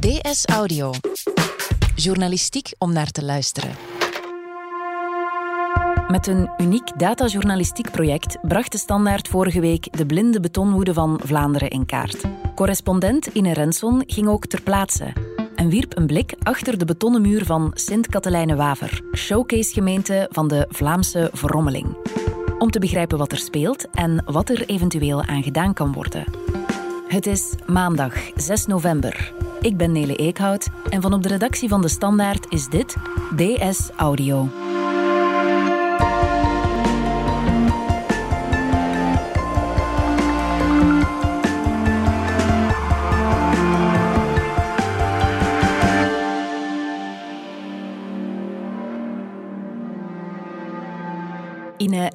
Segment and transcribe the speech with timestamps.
[0.00, 0.90] DS Audio.
[1.94, 3.70] Journalistiek om naar te luisteren.
[6.08, 11.70] Met een uniek datajournalistiek project bracht de Standaard vorige week de blinde betonwoede van Vlaanderen
[11.70, 12.20] in kaart.
[12.54, 15.12] Correspondent Ine Renson ging ook ter plaatse
[15.54, 21.96] en wierp een blik achter de betonnen muur van Sint-Katelijne-Waver, showcase-gemeente van de Vlaamse verrommeling.
[22.58, 26.24] Om te begrijpen wat er speelt en wat er eventueel aan gedaan kan worden.
[27.08, 29.39] Het is maandag 6 november.
[29.60, 32.96] Ik ben Nele Eekhout en van op de redactie van De Standaard is dit
[33.36, 34.48] DS Audio.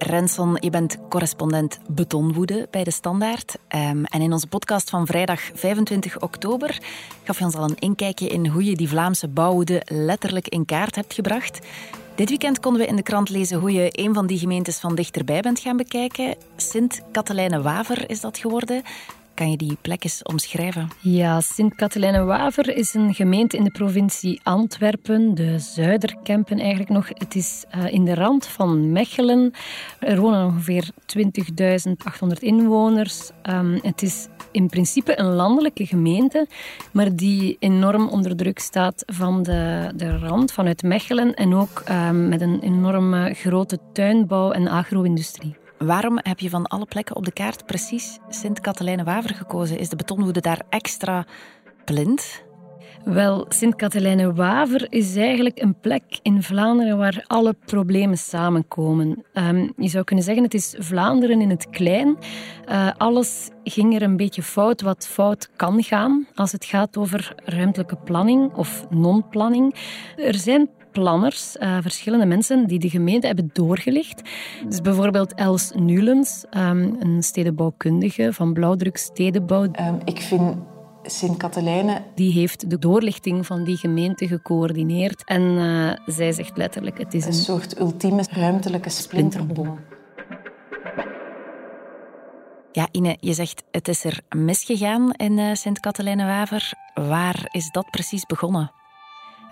[0.05, 3.57] Renson, je bent correspondent betonwoede bij De Standaard.
[3.75, 6.77] Um, en in onze podcast van vrijdag 25 oktober
[7.23, 10.95] gaf je ons al een inkijkje in hoe je die Vlaamse bouwwoede letterlijk in kaart
[10.95, 11.59] hebt gebracht.
[12.15, 14.95] Dit weekend konden we in de krant lezen hoe je een van die gemeentes van
[14.95, 16.35] dichterbij bent gaan bekijken.
[16.55, 18.84] Sint-Katelijne-Waver is dat geworden.
[19.35, 20.87] Kan je die plek eens omschrijven?
[21.01, 27.07] Ja, Sint-Katelijne-Waver is een gemeente in de provincie Antwerpen, de Zuiderkempen eigenlijk nog.
[27.07, 29.51] Het is uh, in de rand van Mechelen.
[29.99, 33.29] Er wonen ongeveer 20.800 inwoners.
[33.49, 36.47] Um, het is in principe een landelijke gemeente,
[36.91, 41.33] maar die enorm onder druk staat van de, de rand, vanuit Mechelen.
[41.33, 45.55] En ook um, met een enorme grote tuinbouw- en agro-industrie.
[45.77, 49.79] Waarom heb je van alle plekken op de kaart precies Sint-Katelijne-Waver gekozen?
[49.79, 51.26] Is de betonwoede daar extra
[51.85, 52.43] blind?
[53.04, 59.23] Wel, Sint-Katelijne-Waver is eigenlijk een plek in Vlaanderen waar alle problemen samenkomen.
[59.34, 62.18] Um, je zou kunnen zeggen, het is Vlaanderen in het klein.
[62.70, 67.35] Uh, alles ging er een beetje fout wat fout kan gaan als het gaat over
[67.44, 69.75] ruimtelijke planning of non-planning.
[70.16, 74.22] Er zijn planners, uh, verschillende mensen die de gemeente hebben doorgelicht.
[74.68, 79.64] Dus bijvoorbeeld Els Nulens, um, een stedenbouwkundige van Blauwdruk Stedenbouw.
[79.64, 80.58] Um, ik vind
[81.03, 82.02] Sint-Katelijne.
[82.16, 85.24] Die heeft de doorlichting van die gemeente gecoördineerd.
[85.25, 89.80] En uh, zij zegt letterlijk: het is een, een soort ultieme ruimtelijke splinterbom.
[92.72, 96.72] Ja, Ine, je zegt het is er misgegaan in uh, Sint-Katelijne-Waver.
[96.94, 98.72] Waar is dat precies begonnen?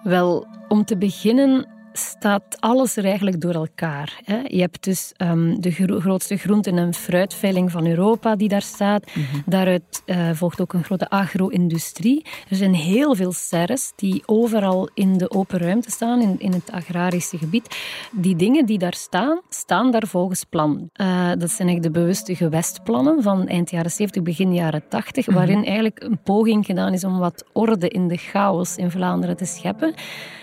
[0.04, 4.22] Wel, om te beginnen staat alles er eigenlijk door elkaar.
[4.24, 4.42] Hè.
[4.48, 9.16] Je hebt dus um, de gro grootste groenten- en fruitveiling van Europa die daar staat.
[9.16, 9.44] Mm -hmm.
[9.46, 12.26] Daaruit uh, volgt ook een grote agro-industrie.
[12.50, 16.72] Er zijn heel veel serres die overal in de open ruimte staan, in, in het
[16.72, 17.78] agrarische gebied.
[18.12, 20.72] Die dingen die daar staan, staan daar volgens plan.
[20.72, 25.34] Uh, dat zijn eigenlijk de bewuste gewestplannen van eind jaren 70, begin jaren 80, mm
[25.34, 25.46] -hmm.
[25.46, 29.46] waarin eigenlijk een poging gedaan is om wat orde in de chaos in Vlaanderen te
[29.46, 29.94] scheppen.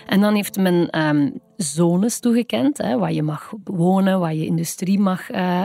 [0.05, 4.99] En dan heeft men um, zones toegekend, hè, waar je mag wonen, waar je industrie
[4.99, 5.63] mag uh,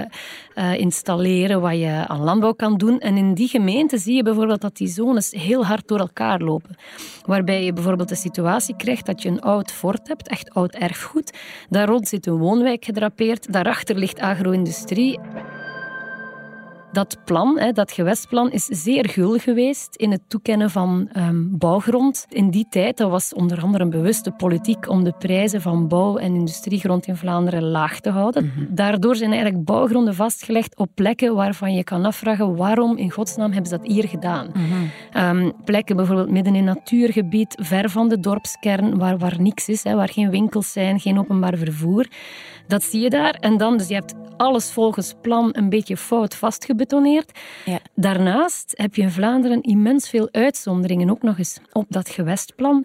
[0.55, 3.01] uh, installeren, waar je aan landbouw kan doen.
[3.01, 6.77] En in die gemeente zie je bijvoorbeeld dat die zones heel hard door elkaar lopen.
[7.25, 11.33] Waarbij je bijvoorbeeld de situatie krijgt dat je een oud fort hebt, echt oud erfgoed.
[11.69, 15.19] Daar rond zit een woonwijk gedrapeerd, daarachter ligt agro-industrie.
[16.97, 22.27] Dat plan, dat gewestplan, is zeer gul geweest in het toekennen van um, bouwgrond.
[22.29, 26.17] In die tijd dat was onder andere een bewuste politiek om de prijzen van bouw-
[26.17, 28.45] en industriegrond in Vlaanderen laag te houden.
[28.45, 28.75] Mm -hmm.
[28.75, 33.71] Daardoor zijn eigenlijk bouwgronden vastgelegd op plekken waarvan je kan afvragen waarom in godsnaam hebben
[33.71, 34.51] ze dat hier gedaan.
[34.53, 35.37] Mm -hmm.
[35.39, 39.95] um, plekken bijvoorbeeld midden in natuurgebied, ver van de dorpskern, waar, waar niks is, hè,
[39.95, 42.07] waar geen winkels zijn, geen openbaar vervoer.
[42.67, 43.35] Dat zie je daar.
[43.35, 47.39] En dan, dus je hebt alles volgens plan een beetje fout vastgebetoneerd.
[47.65, 47.79] Ja.
[47.95, 52.85] Daarnaast heb je in Vlaanderen immens veel uitzonderingen ook nog eens op dat gewestplan.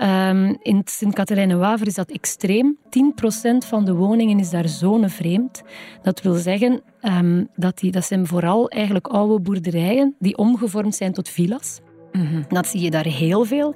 [0.00, 2.78] Um, in Sint-Katelijne-Waver is dat extreem.
[2.84, 5.62] 10% van de woningen is daar zonevreemd.
[6.02, 11.12] Dat wil zeggen um, dat die, dat zijn vooral eigenlijk oude boerderijen die omgevormd zijn
[11.12, 11.80] tot villa's.
[12.12, 12.44] Mm -hmm.
[12.48, 13.74] Dat zie je daar heel veel.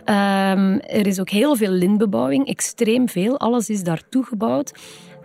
[0.00, 3.38] Um, er is ook heel veel lintbebouwing, extreem veel.
[3.38, 4.72] Alles is daar toegebouwd.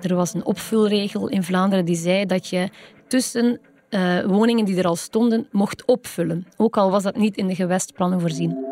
[0.02, 2.70] Er was een opvulregel in Vlaanderen die zei dat je
[3.08, 6.48] tussen uh, woningen die er al stonden mocht opvullen.
[6.58, 8.64] Ook al was dat niet in de gewestplannen voorzien.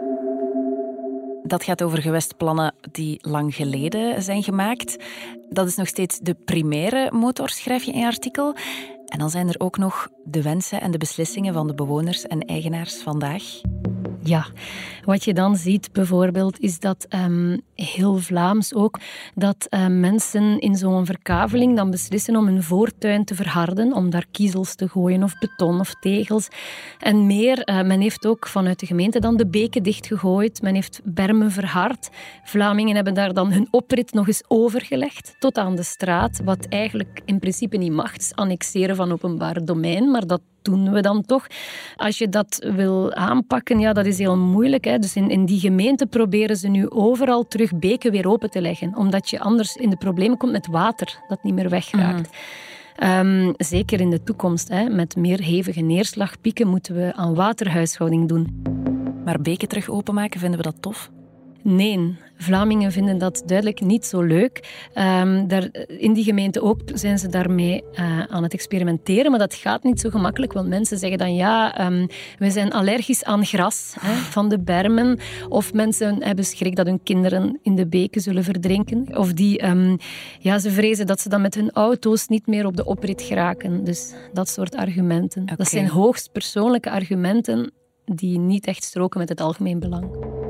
[1.44, 5.04] Dat gaat over gewestplannen die lang geleden zijn gemaakt.
[5.50, 8.56] Dat is nog steeds de primaire motor, schrijf je in je artikel.
[9.06, 12.40] En dan zijn er ook nog de wensen en de beslissingen van de bewoners en
[12.40, 13.62] eigenaars vandaag.
[14.24, 14.46] Ja,
[15.06, 19.00] wat je dan ziet bijvoorbeeld is dat um, heel Vlaams ook,
[19.36, 24.26] dat uh, mensen in zo'n verkaveling dan beslissen om hun voortuin te verharden, om daar
[24.32, 26.48] kiezels te gooien of beton of tegels.
[27.00, 31.02] En meer, uh, men heeft ook vanuit de gemeente dan de beken dichtgegooid, men heeft
[31.04, 32.10] bermen verhard.
[32.44, 37.22] Vlamingen hebben daar dan hun oprit nog eens overgelegd tot aan de straat, wat eigenlijk
[37.26, 41.48] in principe niet mag, annexeren van openbaar domein, maar dat doen we dan toch.
[41.96, 44.86] Als je dat wil aanpakken, ja, dat is heel moeilijk.
[44.86, 45.00] Hè.
[45.00, 48.96] Dus in, in die gemeente proberen ze nu overal terug beken weer open te leggen,
[48.96, 52.30] omdat je anders in de problemen komt met water dat niet meer wegraakt.
[53.00, 53.54] Mm.
[53.58, 58.62] zeker in de toekomst, hè, met meer hevige neerslagpieken, moeten we aan waterhuishouding doen.
[59.26, 61.12] Maar beken terug openmaken, vinden we dat tof?
[61.64, 64.88] Nee, Vlamingen vinden dat duidelijk niet zo leuk.
[64.96, 69.54] Um, daar, in die gemeente ook zijn ze daarmee uh, aan het experimenteren, maar dat
[69.54, 72.08] gaat niet zo gemakkelijk, want mensen zeggen dan ja, um,
[72.38, 75.20] we zijn allergisch aan gras hè, van de bermen,
[75.50, 79.98] of mensen hebben schrik dat hun kinderen in de beken zullen verdrinken, of die, um,
[80.40, 83.84] ja, ze vrezen dat ze dan met hun auto's niet meer op de oprit geraken.
[83.84, 85.42] Dus dat soort argumenten.
[85.42, 85.56] Okay.
[85.56, 87.72] Dat zijn hoogst persoonlijke argumenten
[88.06, 90.42] die niet echt stroken met het algemeen belang.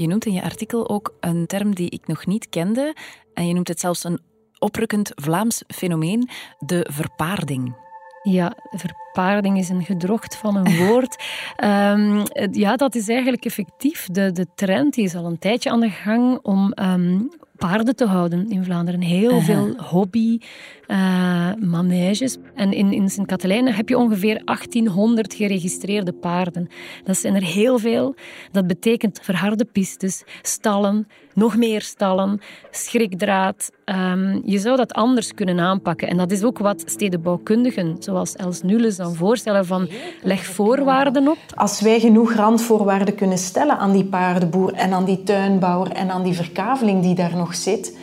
[0.00, 2.94] Je noemt in je artikel ook een term die ik nog niet kende.
[3.34, 4.20] En je noemt het zelfs een
[4.58, 6.28] oprukkend Vlaams fenomeen,
[6.58, 7.76] de verpaarding.
[8.22, 11.24] Ja, verpaarding is een gedrocht van een woord.
[11.64, 14.94] um, ja, dat is eigenlijk effectief de, de trend.
[14.94, 19.00] Die is al een tijdje aan de gang om um, paarden te houden in Vlaanderen.
[19.00, 19.44] Heel uh -huh.
[19.44, 20.38] veel hobby,
[20.86, 22.36] uh, maneges.
[22.54, 26.68] En in, in Sint-Katelijnen heb je ongeveer 1800 geregistreerde paarden.
[27.04, 28.14] Dat zijn er heel veel.
[28.52, 33.70] Dat betekent verharde pistes, stallen, nog meer stallen, schrikdraad.
[33.84, 36.08] Um, je zou dat anders kunnen aanpakken.
[36.08, 39.88] En dat is ook wat stedenbouwkundigen, zoals Els Nules, voorstellen van
[40.22, 41.38] leg voorwaarden op.
[41.54, 46.22] Als wij genoeg randvoorwaarden kunnen stellen aan die paardenboer en aan die tuinbouwer en aan
[46.22, 47.96] die verkaveling die daar nog zit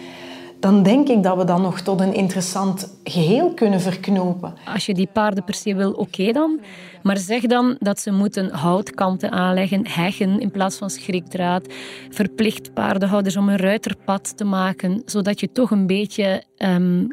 [0.66, 4.54] dan denk ik dat we dan nog tot een interessant geheel kunnen verknopen.
[4.74, 6.60] Als je die paarden per se wil, oké okay dan.
[7.04, 11.74] Maar zeg dan dat ze moeten houtkanten aanleggen, heggen in plaats van schrikdraad.
[12.10, 17.08] Verplicht paardenhouders om een ruiterpad te maken, zodat je toch een beetje um,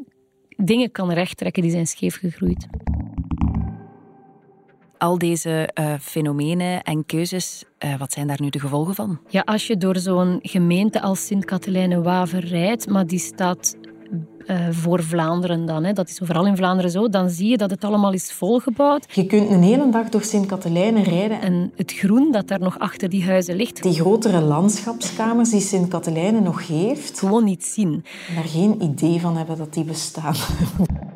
[0.57, 2.67] dingen kan rechttrekken die zijn scheef gegroeid
[5.03, 9.19] al deze uh, fenomenen en keuzes, uh, wat zijn daar nu de gevolgen van?
[9.29, 13.77] Ja, als je door zo'n gemeente als Sint-Katelijne-Waver rijdt, maar die staat
[14.47, 15.93] uh, voor Vlaanderen dan, hè.
[15.93, 19.15] dat is vooral in Vlaanderen zo, dan zie je dat het allemaal is volgebouwd.
[19.15, 21.41] Je kunt een hele dag door Sint-Katelijne rijden.
[21.41, 23.83] En het groen dat daar nog achter die huizen ligt.
[23.83, 27.19] Die grotere landschapskamers die Sint-Katelijne nog heeft.
[27.19, 28.05] Gewoon niet zien.
[28.29, 30.35] En daar geen idee van hebben dat die bestaan.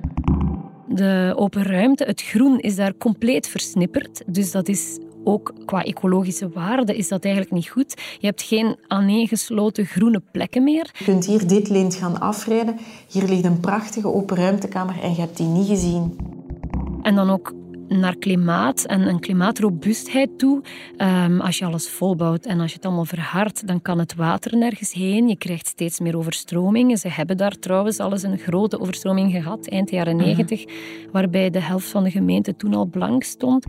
[0.96, 4.22] De open ruimte, het groen, is daar compleet versnipperd.
[4.26, 7.94] Dus dat is ook qua ecologische waarde is dat eigenlijk niet goed.
[8.18, 10.90] Je hebt geen aaneengesloten groene plekken meer.
[10.98, 12.78] Je kunt hier dit lint gaan afrijden.
[13.08, 16.18] Hier ligt een prachtige open ruimtekamer en je hebt die niet gezien.
[17.02, 17.52] En dan ook
[17.88, 20.62] naar klimaat en een klimaatrobuustheid toe.
[20.98, 24.56] Um, als je alles volbouwt en als je het allemaal verhardt, dan kan het water
[24.56, 25.28] nergens heen.
[25.28, 26.98] Je krijgt steeds meer overstromingen.
[26.98, 30.26] Ze hebben daar trouwens alles een grote overstroming gehad, eind jaren mhm.
[30.26, 31.12] negentig, uh -huh.
[31.12, 33.64] waarbij de helft van de gemeente toen al blank stond.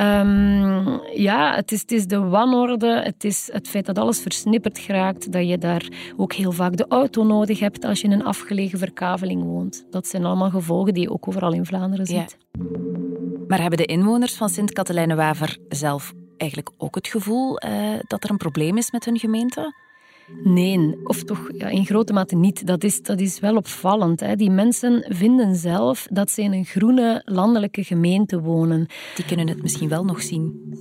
[0.00, 4.78] Um, ja, het is, het is de wanorde, het is het feit dat alles versnipperd
[4.78, 8.24] geraakt, dat je daar ook heel vaak de auto nodig hebt als je in een
[8.24, 9.86] afgelegen verkaveling woont.
[9.90, 12.36] Dat zijn allemaal gevolgen die je ook overal in Vlaanderen ziet.
[12.52, 13.11] Ja.
[13.52, 18.36] Maar hebben de inwoners van Sint-Katelijne-Waver zelf eigenlijk ook het gevoel uh, dat er een
[18.36, 19.74] probleem is met hun gemeente?
[20.44, 22.66] Nee, of toch ja, in grote mate niet.
[22.66, 24.20] Dat is, dat is wel opvallend.
[24.20, 24.36] Hè.
[24.36, 28.86] Die mensen vinden zelf dat ze in een groene landelijke gemeente wonen.
[29.14, 30.74] Die kunnen het misschien wel nog zien.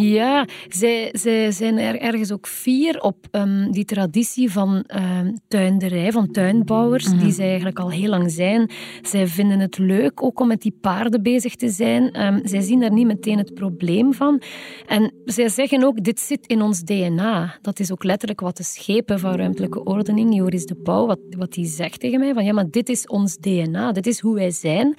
[0.00, 6.12] Ja, zij, zij zijn er ergens ook fier op um, die traditie van um, tuinderij,
[6.12, 7.20] van tuinbouwers, mm -hmm.
[7.20, 8.70] die zij eigenlijk al heel lang zijn.
[9.02, 12.26] Zij vinden het leuk ook om met die paarden bezig te zijn.
[12.26, 14.42] Um, zij zien daar niet meteen het probleem van.
[14.86, 17.58] En zij zeggen ook, dit zit in ons DNA.
[17.62, 21.52] Dat is ook letterlijk wat de schepen van ruimtelijke ordening, Joris de Pauw, wat, wat
[21.52, 24.50] die zegt tegen mij, van ja, maar dit is ons DNA, dit is hoe wij
[24.50, 24.94] zijn.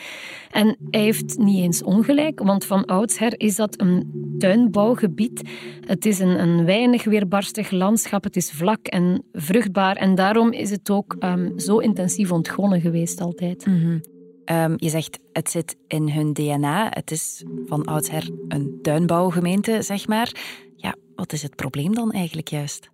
[0.51, 5.41] En hij heeft niet eens ongelijk, want van oudsher is dat een tuinbouw bouwgebied.
[5.86, 8.24] Het is een, een weinig weerbarstig landschap.
[8.24, 9.96] Het is vlak en vruchtbaar.
[9.96, 13.65] En daarom is het ook um, zo intensief ontgonnen geweest altijd.
[13.65, 14.01] Mm -hmm.
[14.58, 16.88] um, je zegt, het zit in hun DNA.
[16.89, 20.31] Het is van oudsher een tuinbouwgemeente, zeg maar.
[20.75, 22.89] Ja, wat is het probleem dan eigenlijk juist?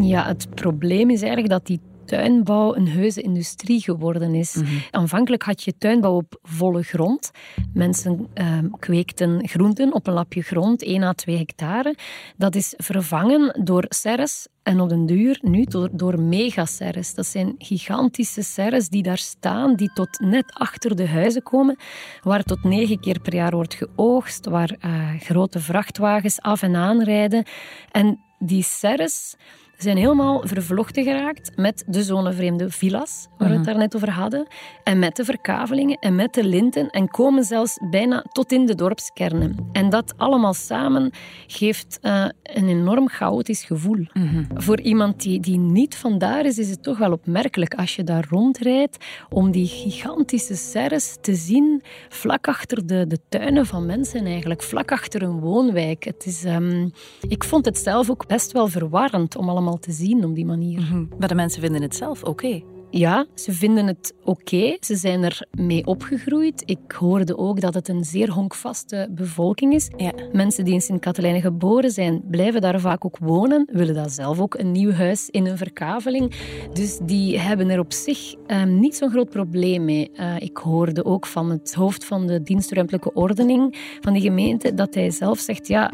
[0.00, 4.54] Ja, het probleem is eigenlijk dat die tuinbouw een heuse industrie geworden is.
[4.54, 4.66] Mhm.
[4.90, 7.30] Aanvankelijk had je tuinbouw op volle grond.
[7.72, 11.96] Mensen uh, kweekten groenten op een lapje grond, 1 à 2 hectare.
[12.36, 17.14] Dat is vervangen door serres en op den duur nu door, door megaserres.
[17.14, 21.76] Dat zijn gigantische serres die daar staan, die tot net achter de huizen komen,
[22.22, 27.02] waar tot negen keer per jaar wordt geoogst, waar uh, grote vrachtwagens af en aan
[27.02, 27.46] rijden.
[27.90, 29.36] En die serres
[29.82, 33.70] zijn helemaal vervlochten geraakt met de zonevreemde villa's, waar we het mhm.
[33.70, 34.46] daar net over hadden,
[34.84, 38.74] en met de verkavelingen en met de linten en komen zelfs bijna tot in de
[38.74, 39.68] dorpskernen.
[39.72, 41.10] En dat allemaal samen
[41.46, 44.06] geeft uh, een enorm chaotisch gevoel.
[44.12, 44.44] Mhm.
[44.54, 48.26] Voor iemand die, die niet vandaar is, is het toch wel opmerkelijk als je daar
[48.30, 54.62] rondrijdt om die gigantische serres te zien vlak achter de, de tuinen van mensen eigenlijk,
[54.62, 56.04] vlak achter een woonwijk.
[56.04, 56.92] Het is, um,
[57.28, 60.80] ik vond het zelf ook best wel verwarrend om allemaal te zien op die manier.
[60.80, 62.62] Mm Maar de mensen vinden het zelf oké.
[62.90, 64.76] Ja, ze vinden het oké.
[64.80, 66.62] Ze zijn er mee opgegroeid.
[66.64, 69.90] Ik hoorde ook dat het een zeer honkvaste bevolking is.
[69.96, 70.12] Ja.
[70.32, 74.54] Mensen die in Sint-Katelijne geboren zijn, blijven daar vaak ook wonen, willen dat zelf ook
[74.54, 76.34] een nieuw huis in een verkaveling.
[76.72, 80.10] Dus die hebben er op zich um, niet zo'n groot probleem mee.
[80.14, 84.94] Uh, ik hoorde ook van het hoofd van de dienstruimtelijke ordening van die gemeente dat
[84.94, 85.92] hij zelf zegt, ja,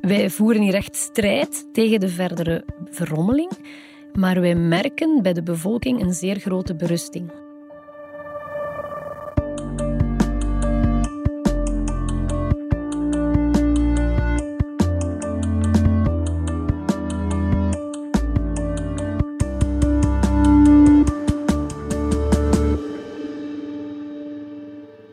[0.00, 3.50] wij voeren hier echt strijd tegen de verdere verrommeling,
[4.12, 7.30] maar wij merken bij de bevolking een zeer grote berusting.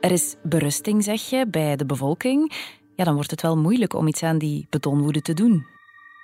[0.02, 2.52] Er is berusting, zeg je, bij de bevolking
[2.98, 5.66] ja, dan wordt het wel moeilijk om iets aan die betonwoede te doen.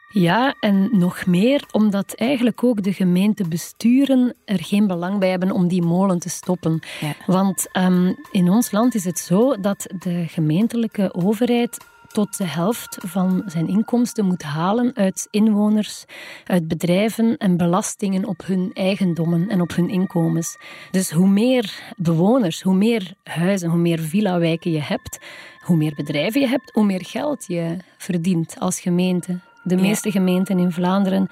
[0.09, 5.67] Ja, en nog meer omdat eigenlijk ook de gemeentebesturen er geen belang bij hebben om
[5.67, 6.79] die molen te stoppen.
[7.25, 11.77] Want um, in ons land is het zo dat de gemeentelijke overheid
[12.13, 16.05] tot de helft van zijn inkomsten moet halen uit inwoners,
[16.45, 20.57] uit bedrijven en belastingen op hun eigendommen en op hun inkomens.
[20.91, 25.19] Dus hoe meer bewoners, hoe meer huizen, hoe meer villa-wijken je hebt,
[25.61, 29.39] hoe meer bedrijven je hebt, hoe meer geld je verdient als gemeente.
[29.63, 31.27] De meeste gemeenten in Vlaanderen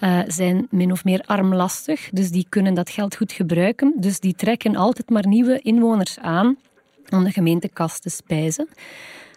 [0.00, 3.92] uh, zijn min of meer armlastig, dus die kunnen dat geld goed gebruiken.
[3.96, 6.56] Dus die trekken altijd maar nieuwe inwoners aan
[7.10, 8.68] om de gemeentekast te spijzen.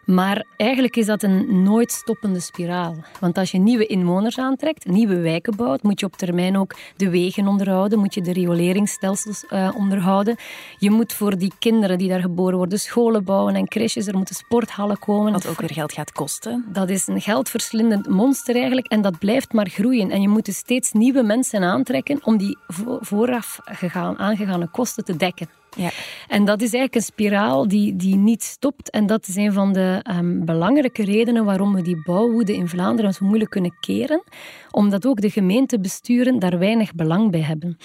[0.08, 2.96] Maar eigenlijk is dat een nooit stoppende spiraal.
[3.20, 7.10] Want als je nieuwe inwoners aantrekt, nieuwe wijken bouwt, moet je op termijn ook de
[7.10, 10.36] wegen onderhouden, moet je de rioleringsstelsels uh, onderhouden.
[10.78, 14.36] Je moet voor die kinderen die daar geboren worden scholen bouwen en crèches, er moeten
[14.36, 15.32] sporthallen komen.
[15.32, 16.66] Wat ook weer geld gaat kosten.
[16.68, 20.12] Dat is een geldverslindend monster eigenlijk en dat blijft maar groeien.
[20.12, 22.58] En je moet dus steeds nieuwe mensen aantrekken om die
[23.00, 25.48] vooraf gegaan, aangegane kosten te dekken.
[25.78, 25.90] Ja.
[26.28, 28.90] En dat is eigenlijk een spiraal die, die niet stopt.
[28.90, 33.14] En dat is een van de um, belangrijke redenen waarom we die bouwwoede in Vlaanderen
[33.14, 34.24] zo moeilijk kunnen keren.
[34.72, 37.78] Omdat ook de gemeentebesturen daar weinig belang bij hebben.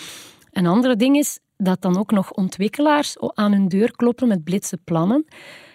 [0.53, 4.79] Een andere ding is dat dan ook nog ontwikkelaars aan hun deur kloppen met blitse
[4.85, 5.25] plannen.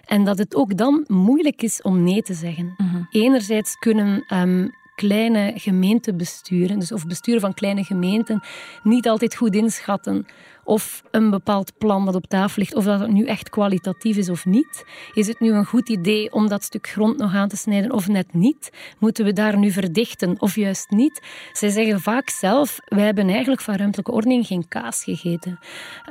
[0.06, 2.74] En dat het ook dan moeilijk is om nee te zeggen.
[2.78, 3.04] Mhm.
[3.10, 8.44] Enerzijds kunnen um, kleine gemeentebesturen, dus of besturen van kleine gemeenten,
[8.84, 10.26] niet altijd goed inschatten
[10.68, 14.30] of een bepaald plan dat op tafel ligt, of dat het nu echt kwalitatief is
[14.30, 14.86] of niet.
[15.14, 18.08] Is het nu een goed idee om dat stuk grond nog aan te snijden of
[18.08, 18.72] net niet?
[19.00, 21.22] Moeten we daar nu verdichten of juist niet?
[21.54, 25.60] Zij zeggen vaak zelf, wij hebben eigenlijk van ruimtelijke ordening geen kaas gegeten.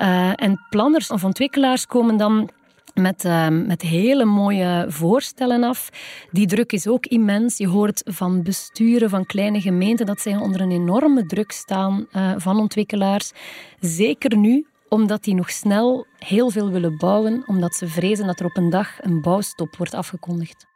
[0.02, 2.50] Uh, en planners of ontwikkelaars komen dan
[3.00, 5.90] met, uh, met hele mooie voorstellen af.
[6.30, 7.56] Die druk is ook immens.
[7.56, 12.32] Je hoort van besturen van kleine gemeenten dat zij onder een enorme druk staan uh,
[12.36, 13.32] van ontwikkelaars.
[13.80, 18.46] Zeker nu, omdat die nog snel heel veel willen bouwen, omdat ze vrezen dat er
[18.46, 20.75] op een dag een bouwstop wordt afgekondigd.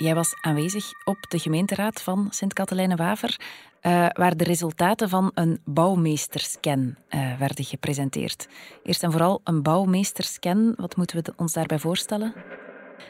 [0.00, 3.40] Jij was aanwezig op de gemeenteraad van Sint-Katelijne-Waver,
[3.82, 8.48] uh, waar de resultaten van een bouwmeesterscan uh, werden gepresenteerd.
[8.82, 10.74] Eerst en vooral een bouwmeesterscan.
[10.76, 12.34] Wat moeten we ons daarbij voorstellen?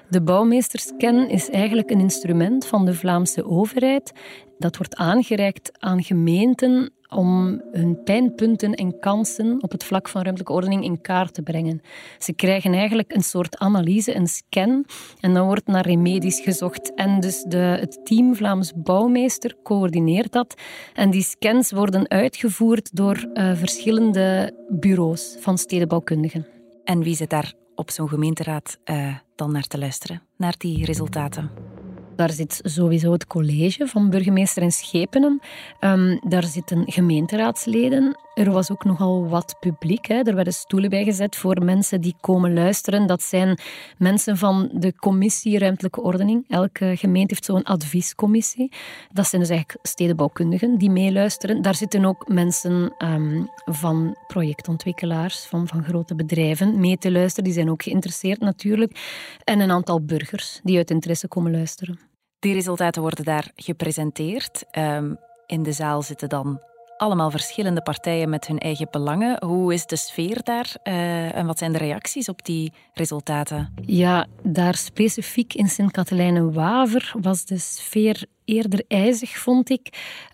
[0.09, 4.13] De bouwmeesterscan is eigenlijk een instrument van de Vlaamse overheid.
[4.59, 10.53] Dat wordt aangereikt aan gemeenten om hun pijnpunten en kansen op het vlak van ruimtelijke
[10.53, 11.81] ordening in kaart te brengen.
[12.19, 14.85] Ze krijgen eigenlijk een soort analyse, een scan,
[15.21, 16.95] en dan wordt naar remedies gezocht.
[16.95, 20.55] En dus de, het team Vlaams Bouwmeester coördineert dat.
[20.95, 26.47] En die scans worden uitgevoerd door uh, verschillende bureaus van stedenbouwkundigen.
[26.85, 31.80] En wie zit daar op zo'n gemeenteraad uh, dan naar te luisteren, naar die resultaten?
[32.21, 35.41] Daar zit sowieso het college van burgemeester en schepenen.
[35.81, 38.17] Um, daar zitten gemeenteraadsleden.
[38.35, 40.07] Er was ook nogal wat publiek.
[40.07, 40.15] Hè.
[40.15, 43.07] Er werden stoelen bijgezet voor mensen die komen luisteren.
[43.07, 43.59] Dat zijn
[43.99, 46.45] mensen van de commissie Ruimtelijke Ordening.
[46.49, 48.73] Elke gemeente heeft zo'n adviescommissie.
[49.13, 51.63] Dat zijn dus eigenlijk stedenbouwkundigen die meeluisteren.
[51.63, 57.45] Daar zitten ook mensen um, van projectontwikkelaars, van, van grote bedrijven mee te luisteren.
[57.45, 58.93] Die zijn ook geïnteresseerd natuurlijk.
[59.45, 62.10] En een aantal burgers die uit interesse komen luisteren.
[62.41, 64.65] Die resultaten worden daar gepresenteerd.
[64.79, 66.61] Um, in de zaal zitten dan
[66.97, 69.45] allemaal verschillende partijen met hun eigen belangen.
[69.45, 73.75] Hoe is de sfeer daar uh, en wat zijn de reacties op die resultaten?
[73.85, 79.89] Ja, daar specifiek in Sint-Katelijne-Waver was de sfeer eerder ijzig, vond ik.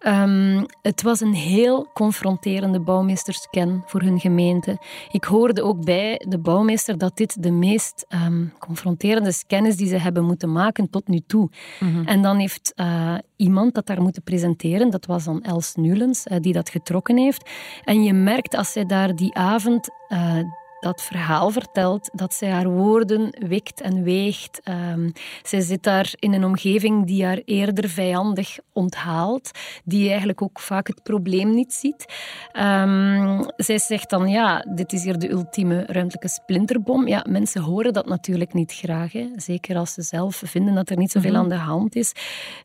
[0.06, 4.78] Um, het was een heel confronterende bouwmeesterscan voor hun gemeente.
[5.10, 9.88] Ik hoorde ook bij de bouwmeester dat dit de meest um, confronterende scan is die
[9.88, 11.50] ze hebben moeten maken tot nu toe.
[11.80, 12.06] Mm -hmm.
[12.06, 16.36] En dan heeft uh, iemand dat daar moeten presenteren, dat was dan Els Nulens, uh,
[16.40, 17.50] die dat getrokken heeft.
[17.84, 20.38] En je merkt als zij daar die avond uh,
[20.86, 24.60] dat verhaal vertelt, dat zij haar woorden wikt en weegt.
[24.92, 25.12] Um,
[25.42, 29.50] zij zit daar in een omgeving die haar eerder vijandig onthaalt,
[29.84, 32.04] die eigenlijk ook vaak het probleem niet ziet.
[32.52, 37.08] Um, zij zegt dan, ja, dit is hier de ultieme ruimtelijke splinterbom.
[37.08, 39.28] Ja, mensen horen dat natuurlijk niet graag, hè.
[39.36, 41.52] zeker als ze zelf vinden dat er niet zoveel mm -hmm.
[41.52, 42.12] aan de hand is.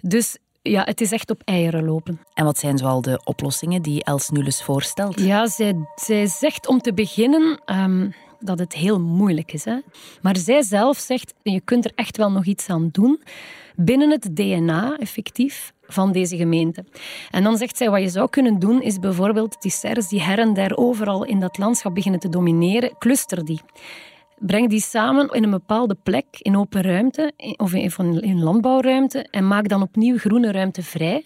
[0.02, 2.22] Dus ja, het is echt op eieren lopen.
[2.34, 5.20] En wat zijn zoal de oplossingen die Els Nules voorstelt?
[5.20, 9.66] Ja, zij, zij zegt om te beginnen um, dat het heel moeilijk is.
[9.66, 9.78] Hè?
[10.22, 13.22] Maar zij zelf zegt, je kunt er echt wel nog iets aan doen
[13.76, 16.86] binnen het DNA, effectief, van deze gemeente.
[17.32, 20.40] En dan zegt zij, wat je zou kunnen doen, is bijvoorbeeld die serres die her
[20.40, 23.62] en der overal in dat landschap beginnen te domineren, cluster die.
[24.42, 29.68] Breng die samen in een bepaalde plek, in open ruimte of in landbouwruimte en maak
[29.68, 31.26] dan opnieuw groene ruimte vrij.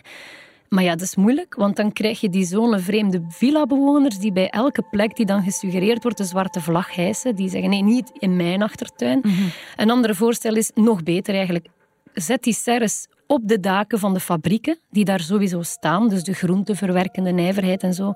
[0.70, 4.50] Maar ja, dat is moeilijk, want dan krijg je die zone vreemde villa-bewoners die bij
[4.50, 7.36] elke plek die dan gesuggereerd wordt de zwarte vlag hijsen.
[7.36, 9.20] Die zeggen, nee, niet in mijn achtertuin.
[9.22, 9.50] Mm -hmm.
[9.76, 11.68] Een ander voorstel is, nog beter eigenlijk,
[12.14, 16.34] zet die serres op de daken van de fabrieken, die daar sowieso staan, dus de
[16.34, 18.14] groenteverwerkende nijverheid en zo.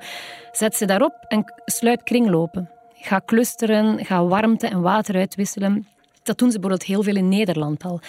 [0.51, 2.69] Zet ze daarop en sluit kringlopen.
[3.01, 5.87] Ga clusteren, ga warmte en water uitwisselen.
[6.23, 7.99] Dat doen ze bijvoorbeeld heel veel in Nederland al.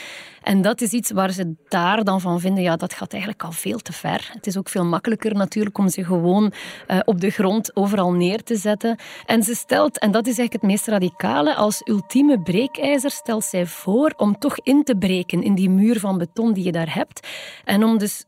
[0.42, 3.52] En dat is iets waar ze daar dan van vinden, ja, dat gaat eigenlijk al
[3.52, 4.30] veel te ver.
[4.32, 6.52] Het is ook veel makkelijker natuurlijk om ze gewoon
[6.88, 8.98] uh, op de grond overal neer te zetten.
[9.26, 13.66] En ze stelt, en dat is eigenlijk het meest radicale, als ultieme breekijzer stelt zij
[13.66, 17.28] voor om toch in te breken in die muur van beton die je daar hebt.
[17.64, 18.24] En om dus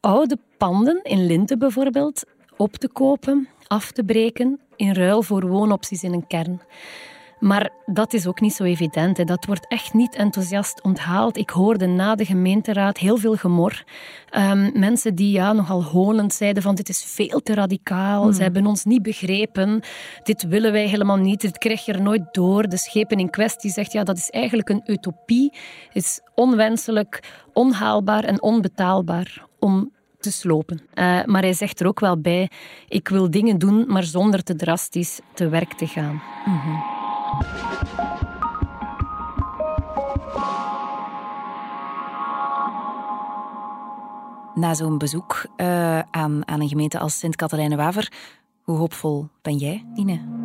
[0.00, 2.24] oude panden, in linten bijvoorbeeld,
[2.56, 6.60] op te kopen, af te breken, in ruil voor woonopties in een kern.
[7.38, 9.16] Maar dat is ook niet zo evident.
[9.16, 9.24] Hè.
[9.24, 11.36] Dat wordt echt niet enthousiast onthaald.
[11.36, 13.84] Ik hoorde na de gemeenteraad heel veel gemor.
[14.36, 18.24] Um, mensen die ja, nogal honend zeiden van dit is veel te radicaal.
[18.24, 18.32] Mm.
[18.32, 19.80] Ze hebben ons niet begrepen.
[20.22, 21.40] Dit willen wij helemaal niet.
[21.40, 22.68] Dit krijg je er nooit door.
[22.68, 25.52] De schepen in kwestie zegt ja, dat is eigenlijk een utopie.
[25.86, 29.90] Het is onwenselijk, onhaalbaar en onbetaalbaar om
[30.22, 30.80] te slopen.
[30.94, 32.50] Uh, maar hij zegt er ook wel bij:
[32.88, 36.22] ik wil dingen doen, maar zonder te drastisch te werk te gaan.
[36.44, 37.00] -hmm.
[44.54, 48.12] Na zo'n bezoek uh, aan, aan een gemeente als Sint-Katelijne-Waver,
[48.62, 50.41] hoe hoopvol ben jij, Ine?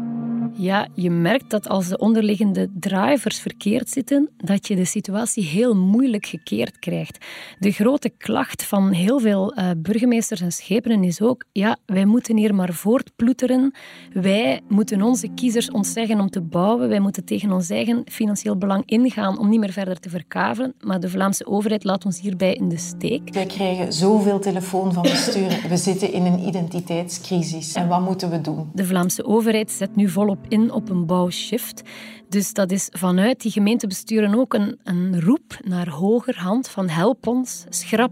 [0.59, 5.75] Ja, je merkt dat als de onderliggende drivers verkeerd zitten, dat je de situatie heel
[5.75, 7.25] moeilijk gekeerd krijgt.
[7.59, 12.37] De grote klacht van heel veel uh, burgemeesters en schepenen is ook, ja, wij moeten
[12.37, 13.73] hier maar voortploeteren.
[14.13, 16.89] Wij moeten onze kiezers ontzeggen om te bouwen.
[16.89, 20.73] Wij moeten tegen ons eigen financieel belang ingaan om niet meer verder te verkavelen.
[20.79, 23.33] Maar de Vlaamse overheid laat ons hierbij in de steek.
[23.33, 25.65] Wij krijgen zoveel telefoon van bestuur.
[25.69, 27.73] We zitten in een identiteitscrisis.
[27.73, 28.69] En wat moeten we doen?
[28.73, 31.81] De Vlaamse overheid zet nu volop in op een bouwshift.
[32.29, 37.65] Dus dat is vanuit die gemeentebesturen ook een, een roep naar hogerhand van help ons,
[37.69, 38.11] schrap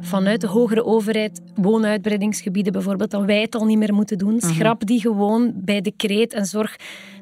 [0.00, 4.34] vanuit de hogere overheid woonuitbreidingsgebieden bijvoorbeeld, dat wij het al niet meer moeten doen.
[4.34, 4.46] Mhm.
[4.46, 6.76] Schrap die gewoon bij decreet en zorg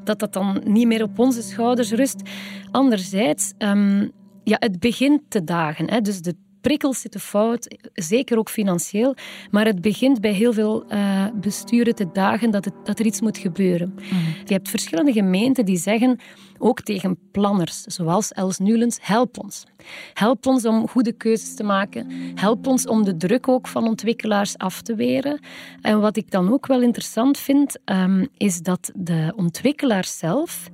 [0.04, 2.22] dat dat dan niet meer op onze schouders rust.
[2.70, 4.12] Anderzijds, um,
[4.44, 5.90] ja, het begint te dagen.
[5.90, 6.00] Hè.
[6.00, 6.34] Dus de
[6.68, 9.14] prikkels zitten fout, zeker ook financieel.
[9.50, 13.20] Maar het begint bij heel veel uh, besturen te dagen dat, het, dat er iets
[13.20, 13.94] moet gebeuren.
[13.94, 14.18] Mm.
[14.44, 16.18] Je hebt verschillende gemeenten die zeggen,
[16.58, 19.64] ook tegen planners, zoals Els Nulens, help ons.
[20.12, 22.06] Help ons om goede keuzes te maken.
[22.34, 25.40] Help ons om de druk ook van ontwikkelaars af te weren.
[25.80, 30.70] En wat ik dan ook wel interessant vind, um, is dat de ontwikkelaars zelf,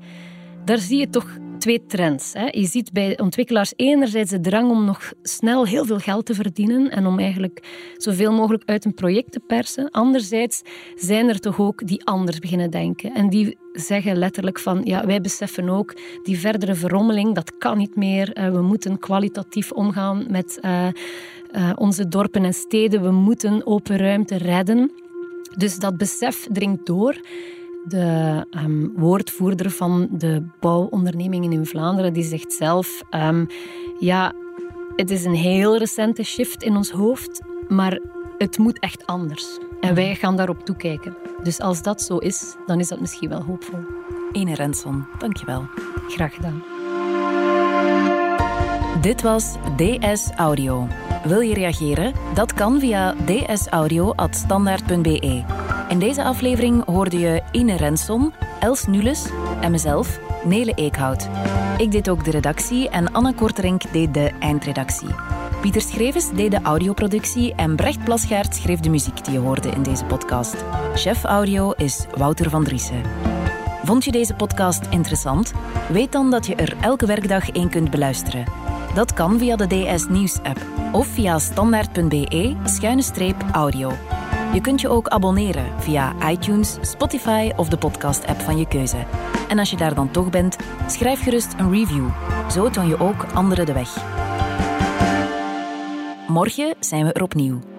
[0.65, 2.33] daar zie je toch twee trends.
[2.33, 2.47] Hè.
[2.51, 6.91] Je ziet bij ontwikkelaars enerzijds de drang om nog snel heel veel geld te verdienen
[6.91, 7.65] en om eigenlijk
[7.97, 9.91] zoveel mogelijk uit een project te persen.
[9.91, 10.63] Anderzijds
[10.95, 13.15] zijn er toch ook die anders beginnen denken.
[13.15, 17.97] En die zeggen letterlijk van, ja, wij beseffen ook die verdere verrommeling, dat kan niet
[17.97, 18.33] meer.
[18.33, 20.87] Eh, we moeten kwalitatief omgaan met uh,
[21.53, 23.03] uh, onze dorpen en steden.
[23.03, 24.93] We moeten open ruimte redden.
[25.57, 27.21] Dus dat besef dringt door
[27.85, 33.47] de um, woordvoerder van de bouwondernemingen in Vlaanderen, die zegt zelf: um,
[33.99, 34.33] ja,
[34.97, 38.01] het is een heel recente shift in ons hoofd, maar
[38.39, 39.59] het moet echt anders.
[39.81, 41.17] En wij gaan daarop toekijken.
[41.43, 43.79] Dus als dat zo is, dan is dat misschien wel hoopvol.
[44.33, 45.65] Ene Renson, dankjewel.
[46.09, 46.63] Graag gedaan.
[49.01, 50.89] Dit was DS Audio.
[51.25, 52.13] Wil je reageren?
[52.35, 55.64] Dat kan via dsaudio.standaard.be.
[55.89, 59.27] In deze aflevering hoorde je Ine Renson, Els Nules
[59.61, 61.29] en mezelf, Nele Eekhout.
[61.77, 65.09] Ik deed ook de redactie en Anna Korterink deed de eindredactie.
[65.61, 69.83] Pieter Schrevens deed de audioproductie en Brecht Plasgaard schreef de muziek die je hoorde in
[69.83, 70.65] deze podcast.
[70.95, 73.03] Chef audio is Wouter van Driessen.
[73.85, 75.53] Vond je deze podcast interessant?
[75.89, 78.45] Weet dan dat je er elke werkdag één kunt beluisteren.
[78.95, 83.93] Dat kan via de DS Nieuws app of via standaard.be-audio.
[84.55, 89.05] Je kunt je ook abonneren via iTunes, Spotify of de podcast-app van je keuze.
[89.49, 92.09] En als je daar dan toch bent, schrijf gerust een review.
[92.51, 93.97] Zo toon je ook anderen de weg.
[96.29, 97.74] Morgen zijn we er opnieuw.